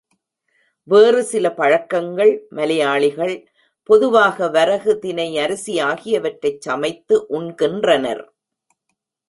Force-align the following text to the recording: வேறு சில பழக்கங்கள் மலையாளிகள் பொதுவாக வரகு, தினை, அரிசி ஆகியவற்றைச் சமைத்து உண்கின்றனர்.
வேறு 0.87 1.23
சில 1.23 1.51
பழக்கங்கள் 1.51 2.31
மலையாளிகள் 2.49 3.35
பொதுவாக 3.89 4.49
வரகு, 4.49 4.99
தினை, 4.99 5.39
அரிசி 5.39 5.79
ஆகியவற்றைச் 5.81 6.61
சமைத்து 6.61 7.25
உண்கின்றனர். 7.29 8.23